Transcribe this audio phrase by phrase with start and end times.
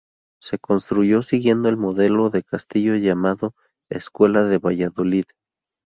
[0.41, 3.53] Se construyó siguiendo el modelo de castillo llamado
[3.87, 5.25] "escuela de Valladolid".